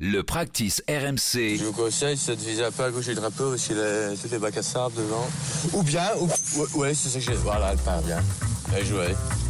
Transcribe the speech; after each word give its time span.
Le 0.00 0.22
practice 0.22 0.80
RMC. 0.88 1.56
Je 1.56 1.64
vous 1.64 1.72
conseille, 1.72 2.14
de 2.14 2.34
viser 2.34 2.64
un 2.64 2.70
peu 2.70 2.84
à 2.84 2.90
gauche 2.92 3.06
du 3.06 3.16
drapeau, 3.16 3.54
aussi 3.54 3.74
les, 3.74 4.14
toutes 4.16 4.30
les 4.30 4.38
bacs 4.38 4.56
à 4.56 4.62
sable 4.62 4.94
devant. 4.94 5.26
Ou 5.72 5.82
bien, 5.82 6.04
ou, 6.20 6.78
ouais, 6.78 6.94
c'est 6.94 7.08
ça 7.08 7.18
que 7.18 7.24
j'ai. 7.24 7.32
Voilà, 7.32 7.72
elle 7.72 7.78
part 7.78 8.00
bien. 8.02 8.20
Elle 8.76 8.84
joué, 8.86 9.06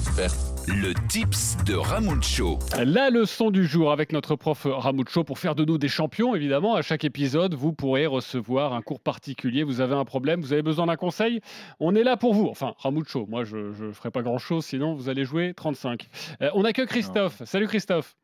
super. 0.07 0.33
Le 0.67 0.95
tips 1.09 1.59
de 1.67 1.75
Ramucho. 1.75 2.59
La 2.83 3.11
leçon 3.11 3.51
du 3.51 3.67
jour 3.67 3.93
avec 3.93 4.11
notre 4.11 4.37
prof 4.37 4.67
Ramucho 4.67 5.23
pour 5.23 5.39
faire 5.39 5.55
de 5.55 5.67
nous 5.67 5.77
des 5.77 5.89
champions, 5.89 6.35
évidemment. 6.35 6.77
À 6.77 6.81
chaque 6.81 7.05
épisode, 7.05 7.53
vous 7.53 7.75
pourrez 7.75 8.07
recevoir 8.07 8.73
un 8.73 8.81
cours 8.81 9.01
particulier. 9.01 9.65
Vous 9.65 9.83
avez 9.83 9.97
un 9.97 10.07
problème, 10.07 10.41
vous 10.41 10.55
avez 10.55 10.63
besoin 10.63 10.87
d'un 10.87 10.97
conseil. 10.97 11.43
On 11.79 11.95
est 11.95 12.05
là 12.05 12.17
pour 12.17 12.33
vous. 12.33 12.47
Enfin, 12.47 12.73
Ramucho, 12.79 13.27
moi, 13.27 13.45
je 13.45 13.59
ne 13.59 13.93
ferai 13.93 14.11
pas 14.11 14.23
grand-chose, 14.23 14.65
sinon 14.65 14.95
vous 14.95 15.11
allez 15.11 15.27
jouer 15.27 15.53
35. 15.55 16.09
Euh, 16.41 16.49
on 16.55 16.63
n'a 16.63 16.73
que 16.73 16.81
Christophe. 16.81 17.43
Salut 17.45 17.67
Christophe. 17.67 18.17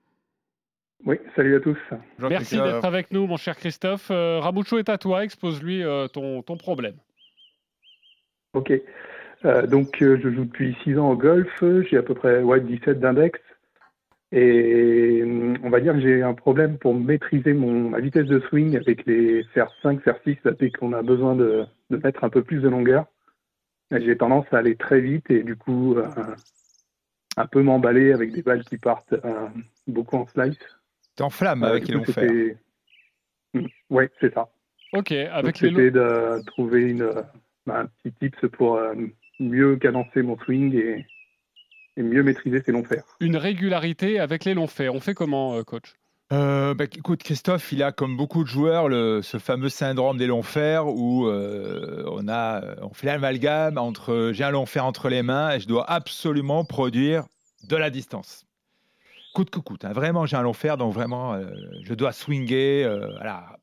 Oui, 1.06 1.16
salut 1.36 1.56
à 1.56 1.60
tous. 1.60 1.78
Merci 2.18 2.56
d'être 2.56 2.84
avec 2.84 3.10
nous, 3.10 3.26
mon 3.26 3.36
cher 3.36 3.56
Christophe. 3.56 4.08
Euh, 4.10 4.40
est 4.78 4.88
à 4.88 4.96
toi, 4.96 5.22
expose-lui 5.22 5.82
euh, 5.82 6.08
ton, 6.08 6.42
ton, 6.42 6.56
problème. 6.56 6.94
Ok. 8.54 8.72
Euh, 9.44 9.66
donc, 9.66 10.00
euh, 10.00 10.18
je 10.22 10.30
joue 10.30 10.46
depuis 10.46 10.74
6 10.82 10.98
ans 10.98 11.10
au 11.10 11.16
golf. 11.16 11.62
J'ai 11.90 11.98
à 11.98 12.02
peu 12.02 12.14
près 12.14 12.42
ouais, 12.42 12.60
17 12.60 13.00
d'index. 13.00 13.38
Et 14.32 15.22
on 15.62 15.68
va 15.68 15.80
dire 15.80 15.92
que 15.92 16.00
j'ai 16.00 16.22
un 16.22 16.32
problème 16.32 16.78
pour 16.78 16.94
maîtriser 16.94 17.52
mon, 17.52 17.90
ma 17.90 18.00
vitesse 18.00 18.26
de 18.26 18.40
swing 18.48 18.74
avec 18.74 19.04
les 19.04 19.44
fer 19.52 19.70
5, 19.82 20.02
fer 20.02 20.18
6, 20.24 20.38
dès 20.58 20.70
qu'on 20.70 20.94
a 20.94 21.02
besoin 21.02 21.36
de, 21.36 21.66
de, 21.90 21.98
mettre 21.98 22.24
un 22.24 22.30
peu 22.30 22.42
plus 22.42 22.60
de 22.60 22.68
longueur. 22.68 23.04
J'ai 23.90 24.16
tendance 24.16 24.46
à 24.52 24.58
aller 24.58 24.74
très 24.74 25.00
vite 25.00 25.30
et 25.30 25.44
du 25.44 25.54
coup, 25.54 25.96
un 27.36 27.46
peu 27.46 27.62
m'emballer 27.62 28.12
avec 28.12 28.32
des 28.32 28.42
balles 28.42 28.64
qui 28.64 28.78
partent 28.78 29.14
beaucoup 29.86 30.16
en 30.16 30.26
slice. 30.26 30.58
T'enflammes 31.16 31.64
avec 31.64 31.88
les 31.88 31.94
longs 31.94 32.04
fers. 32.04 32.30
Oui, 33.90 34.04
c'est 34.20 34.34
ça. 34.34 34.48
Ok, 34.92 35.12
avec 35.12 35.60
les 35.60 35.70
longs... 35.70 35.78
de 35.78 36.44
trouver 36.46 36.82
une, 36.82 37.10
bah, 37.66 37.80
un 37.80 37.86
petit 37.86 38.14
tips 38.20 38.48
pour 38.52 38.76
euh, 38.76 38.94
mieux 39.40 39.76
cadencer 39.76 40.22
mon 40.22 40.38
swing 40.38 40.74
et, 40.74 41.06
mieux 41.96 42.22
maîtriser 42.22 42.62
ces 42.64 42.72
longs 42.72 42.84
fers. 42.84 43.04
Une 43.20 43.36
régularité 43.36 44.18
avec 44.18 44.44
les 44.44 44.54
longs 44.54 44.66
fers. 44.66 44.94
On 44.94 45.00
fait 45.00 45.14
comment, 45.14 45.54
euh, 45.54 45.62
coach? 45.62 45.94
Euh, 46.32 46.74
bah, 46.74 46.84
écoute, 46.84 47.22
Christophe, 47.22 47.70
il 47.70 47.82
a 47.82 47.92
comme 47.92 48.16
beaucoup 48.16 48.42
de 48.42 48.48
joueurs 48.48 48.88
le, 48.88 49.22
ce 49.22 49.38
fameux 49.38 49.68
syndrome 49.68 50.16
des 50.16 50.26
longs 50.26 50.42
fers 50.42 50.86
où 50.88 51.28
on, 51.28 52.28
a, 52.28 52.62
on 52.82 52.92
fait 52.92 53.06
l'amalgame 53.06 53.78
entre 53.78 54.30
j'ai 54.32 54.42
un 54.42 54.50
long 54.50 54.66
fer 54.66 54.84
entre 54.84 55.08
les 55.08 55.22
mains 55.22 55.52
et 55.52 55.60
je 55.60 55.68
dois 55.68 55.88
absolument 55.88 56.64
produire 56.64 57.24
de 57.68 57.76
la 57.76 57.90
distance 57.90 58.44
coûte 59.34 59.50
que 59.50 59.58
coûte. 59.58 59.84
Hein. 59.84 59.92
Vraiment, 59.92 60.24
j'ai 60.24 60.36
un 60.36 60.42
long 60.42 60.54
fer, 60.54 60.78
donc 60.78 60.94
vraiment, 60.94 61.34
euh, 61.34 61.44
je 61.82 61.92
dois 61.92 62.12
swinger 62.12 62.84
euh, 62.84 63.08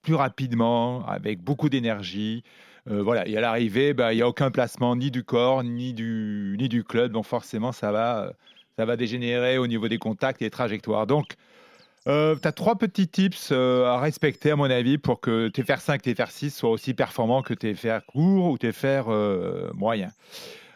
plus 0.04 0.14
rapidement, 0.14 1.04
avec 1.08 1.42
beaucoup 1.42 1.70
d'énergie. 1.70 2.44
Euh, 2.90 3.02
voilà, 3.02 3.28
et 3.28 3.36
à 3.38 3.42
l'arrivée, 3.42 3.94
bah, 3.94 4.14
il 4.14 4.18
n'y 4.18 4.22
a 4.22 4.28
aucun 4.28 4.52
placement 4.52 4.96
ni 4.96 5.10
du 5.10 5.24
corps, 5.24 5.64
ni 5.64 5.94
du, 5.94 6.56
ni 6.60 6.70
du 6.70 6.84
club, 6.84 7.14
donc 7.14 7.26
forcément, 7.26 7.72
ça 7.72 7.92
va, 7.92 8.34
ça 8.78 8.86
va 8.86 8.98
dégénérer 8.98 9.58
au 9.58 9.66
niveau 9.66 9.88
des 9.88 9.98
contacts 9.98 10.42
et 10.42 10.46
des 10.46 10.52
trajectoires. 10.52 11.08
Donc, 11.08 11.36
tu 12.06 12.12
as 12.12 12.52
trois 12.52 12.76
petits 12.76 13.08
tips 13.08 13.52
à 13.52 14.00
respecter, 14.00 14.52
à 14.52 14.56
mon 14.56 14.70
avis, 14.70 14.98
pour 14.98 15.22
que 15.22 15.48
tes 15.48 15.64
fers 15.64 15.80
5 15.80 16.02
tes 16.02 16.16
fers 16.16 16.32
6 16.32 16.50
soient 16.50 16.72
aussi 16.72 16.94
performants 16.96 17.44
que 17.44 17.54
tes 17.54 17.76
fers 17.76 18.04
courts 18.06 18.50
ou 18.50 18.58
tes 18.58 18.72
fers 18.72 19.06
moyens. 19.76 20.12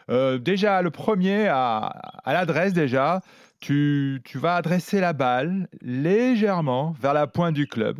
déjà, 0.08 0.82
le 0.82 0.90
premier, 0.90 1.48
à 1.48 1.92
l'adresse, 2.26 2.72
déjà, 2.72 3.22
tu, 3.60 4.20
vas 4.34 4.56
adresser 4.56 5.00
la 5.00 5.12
balle 5.12 5.68
légèrement 5.80 6.94
vers 7.00 7.14
la 7.14 7.26
pointe 7.26 7.54
du 7.54 7.66
club 7.66 7.98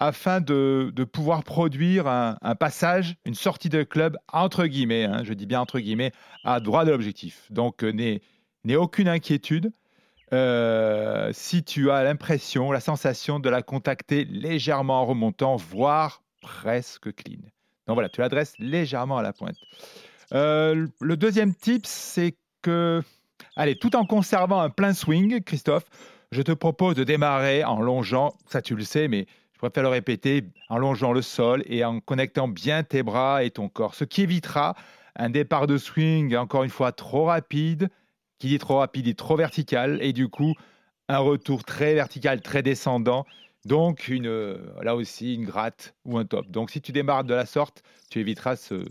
afin 0.00 0.40
de, 0.40 0.92
pouvoir 1.10 1.42
produire 1.42 2.06
un, 2.06 2.54
passage, 2.54 3.16
une 3.24 3.34
sortie 3.34 3.68
de 3.68 3.82
club 3.82 4.16
entre 4.32 4.66
guillemets, 4.66 5.04
hein, 5.04 5.22
je 5.24 5.32
dis 5.32 5.46
bien 5.46 5.60
entre 5.60 5.80
guillemets, 5.80 6.12
à 6.44 6.60
droit 6.60 6.84
de 6.84 6.90
l'objectif. 6.90 7.50
Donc, 7.50 7.82
euh, 7.82 8.20
n'aie 8.64 8.76
aucune 8.76 9.08
inquiétude. 9.08 9.72
Euh, 10.32 11.30
si 11.32 11.64
tu 11.64 11.90
as 11.90 12.04
l'impression, 12.04 12.70
la 12.70 12.80
sensation 12.80 13.40
de 13.40 13.48
la 13.48 13.62
contacter 13.62 14.24
légèrement 14.24 15.02
en 15.02 15.06
remontant, 15.06 15.56
voire 15.56 16.22
presque 16.42 17.14
clean. 17.14 17.40
Donc 17.86 17.94
voilà, 17.94 18.08
tu 18.08 18.20
l'adresses 18.20 18.52
légèrement 18.58 19.16
à 19.18 19.22
la 19.22 19.32
pointe. 19.32 19.56
Euh, 20.34 20.86
le 21.00 21.16
deuxième 21.16 21.54
tip, 21.54 21.86
c'est 21.86 22.36
que 22.62 23.02
Allez, 23.56 23.76
tout 23.76 23.96
en 23.96 24.04
conservant 24.04 24.60
un 24.60 24.70
plein 24.70 24.94
swing, 24.94 25.40
Christophe, 25.42 25.86
je 26.30 26.42
te 26.42 26.52
propose 26.52 26.94
de 26.94 27.04
démarrer 27.04 27.64
en 27.64 27.80
longeant, 27.80 28.34
ça 28.48 28.62
tu 28.62 28.74
le 28.74 28.84
sais, 28.84 29.08
mais 29.08 29.26
je 29.52 29.58
préfère 29.58 29.82
le 29.82 29.88
répéter, 29.88 30.44
en 30.68 30.78
longeant 30.78 31.12
le 31.12 31.22
sol 31.22 31.62
et 31.66 31.84
en 31.84 32.00
connectant 32.00 32.48
bien 32.48 32.82
tes 32.82 33.02
bras 33.02 33.42
et 33.42 33.50
ton 33.50 33.68
corps, 33.68 33.94
ce 33.94 34.04
qui 34.04 34.22
évitera 34.22 34.74
un 35.16 35.30
départ 35.30 35.66
de 35.66 35.78
swing, 35.78 36.36
encore 36.36 36.62
une 36.62 36.70
fois, 36.70 36.92
trop 36.92 37.24
rapide, 37.24 37.88
qui 38.38 38.48
dit 38.48 38.58
trop 38.58 38.78
rapide 38.78 39.04
dit 39.04 39.16
trop 39.16 39.36
vertical, 39.36 39.98
et 40.00 40.12
du 40.12 40.28
coup, 40.28 40.54
un 41.08 41.18
retour 41.18 41.64
très 41.64 41.94
vertical, 41.94 42.40
très 42.40 42.62
descendant, 42.62 43.26
donc 43.64 44.08
une, 44.08 44.56
là 44.82 44.94
aussi 44.94 45.34
une 45.34 45.44
gratte 45.44 45.94
ou 46.04 46.18
un 46.18 46.24
top. 46.24 46.48
Donc 46.50 46.70
si 46.70 46.80
tu 46.80 46.92
démarres 46.92 47.24
de 47.24 47.34
la 47.34 47.46
sorte, 47.46 47.82
tu 48.10 48.20
éviteras 48.20 48.56
ce, 48.56 48.84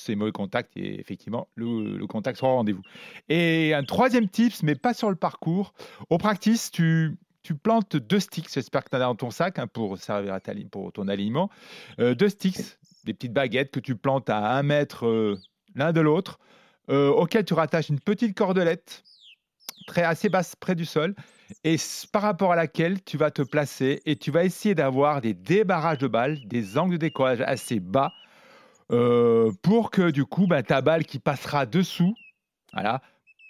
ces 0.00 0.16
mauvais 0.16 0.32
contacts 0.32 0.76
et 0.76 0.98
effectivement, 1.00 1.48
le, 1.54 2.04
contact 2.06 2.38
sera 2.38 2.52
au 2.52 2.56
rendez-vous. 2.56 2.82
Et 3.28 3.74
un 3.74 3.84
troisième 3.84 4.28
tips, 4.28 4.62
mais 4.62 4.74
pas 4.74 4.94
sur 4.94 5.10
le 5.10 5.16
parcours. 5.16 5.72
Au 6.08 6.18
practice, 6.18 6.70
tu, 6.70 7.16
plantes 7.62 7.96
deux 7.96 8.20
sticks, 8.20 8.48
j'espère 8.52 8.84
que 8.84 8.90
tu 8.90 8.96
en 8.96 9.00
as 9.00 9.02
dans 9.02 9.14
ton 9.16 9.30
sac 9.30 9.58
hein, 9.58 9.66
pour 9.66 9.98
servir 9.98 10.34
à 10.34 10.40
ta, 10.40 10.52
pour 10.70 10.92
ton 10.92 11.08
alignement. 11.08 11.50
Euh, 11.98 12.14
deux 12.14 12.28
sticks, 12.28 12.78
des 13.04 13.14
petites 13.14 13.32
baguettes 13.32 13.72
que 13.72 13.80
tu 13.80 13.96
plantes 13.96 14.30
à 14.30 14.56
un 14.56 14.62
mètre 14.62 15.06
euh, 15.06 15.36
l'un 15.74 15.92
de 15.92 16.00
l'autre, 16.00 16.38
euh, 16.90 17.26
tu 17.26 17.54
rattaches 17.54 17.88
une 17.88 18.00
petite 18.00 18.36
cordelette 18.36 19.02
très 19.86 20.02
assez 20.02 20.28
basse 20.28 20.56
près 20.56 20.74
du 20.74 20.84
sol 20.84 21.14
et 21.64 21.76
par 22.12 22.22
rapport 22.22 22.52
à 22.52 22.56
laquelle 22.56 23.02
tu 23.02 23.16
vas 23.16 23.30
te 23.30 23.42
placer 23.42 24.00
et 24.06 24.16
tu 24.16 24.30
vas 24.30 24.44
essayer 24.44 24.74
d'avoir 24.74 25.20
des 25.20 25.34
débarrages 25.34 25.98
de 25.98 26.08
balles, 26.08 26.38
des 26.46 26.78
angles 26.78 26.92
de 26.92 26.98
décollage 26.98 27.40
assez 27.40 27.80
bas 27.80 28.12
euh, 28.90 29.52
pour 29.62 29.90
que 29.90 30.10
du 30.10 30.24
coup, 30.24 30.46
bah, 30.46 30.62
ta 30.62 30.80
balle 30.80 31.04
qui 31.04 31.18
passera 31.18 31.66
dessous, 31.66 32.14
voilà, 32.72 33.02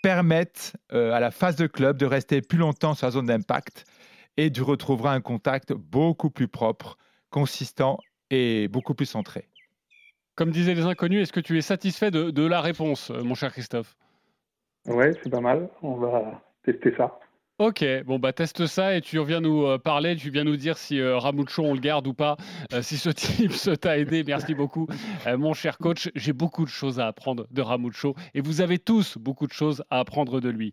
permette 0.03 0.77
euh, 0.93 1.13
à 1.13 1.21
la 1.21 1.31
phase 1.31 1.57
de 1.57 1.67
club 1.67 1.97
de 1.97 2.07
rester 2.07 2.41
plus 2.43 2.59
longtemps 2.59 2.95
sur 2.95 3.07
la 3.07 3.11
zone 3.11 3.27
d'impact 3.27 3.85
et 4.37 4.51
tu 4.51 4.63
retrouveras 4.63 5.13
un 5.13 5.21
contact 5.21 5.73
beaucoup 5.73 6.31
plus 6.31 6.49
propre, 6.49 6.97
consistant 7.31 7.99
et 8.31 8.69
beaucoup 8.69 8.95
plus 8.95 9.07
centré. 9.07 9.49
Comme 10.35 10.51
disaient 10.51 10.75
les 10.75 10.85
inconnus, 10.85 11.23
est-ce 11.23 11.33
que 11.33 11.41
tu 11.41 11.59
es 11.59 11.63
satisfait 11.63 12.11
de, 12.11 12.31
de 12.31 12.47
la 12.47 12.61
réponse, 12.61 13.11
euh, 13.11 13.23
mon 13.23 13.35
cher 13.35 13.53
Christophe? 13.53 13.97
Ouais, 14.87 15.13
c'est 15.23 15.31
pas 15.31 15.41
mal. 15.41 15.69
On 15.83 15.97
va 15.97 16.43
tester 16.65 16.95
ça. 16.97 17.19
Ok, 17.61 17.85
bon 18.07 18.19
bah 18.19 18.33
teste 18.33 18.65
ça 18.65 18.97
et 18.97 19.03
tu 19.03 19.19
reviens 19.19 19.43
nous 19.43 19.67
euh, 19.67 19.77
parler, 19.77 20.17
tu 20.17 20.31
viens 20.31 20.45
nous 20.45 20.57
dire 20.57 20.79
si 20.79 20.99
euh, 20.99 21.19
Ramucho 21.19 21.63
on 21.63 21.75
le 21.75 21.81
garde 21.81 22.07
ou 22.07 22.15
pas, 22.15 22.39
euh, 22.73 22.81
si 22.81 22.97
ce 22.97 23.11
type 23.11 23.53
t'a 23.79 23.99
aidé. 23.99 24.25
Merci 24.25 24.55
beaucoup, 24.55 24.87
mon 25.27 25.53
cher 25.53 25.77
coach. 25.77 26.09
J'ai 26.15 26.33
beaucoup 26.33 26.65
de 26.65 26.71
choses 26.71 26.99
à 27.01 27.07
apprendre 27.07 27.47
de 27.51 27.61
Ramucho 27.61 28.17
et 28.33 28.41
vous 28.41 28.63
avez 28.63 28.79
tous 28.79 29.19
beaucoup 29.19 29.47
de 29.47 29.53
choses 29.53 29.85
à 29.91 29.99
apprendre 29.99 30.41
de 30.41 30.49
lui. 30.49 30.69